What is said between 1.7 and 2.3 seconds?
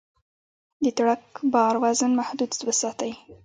وزن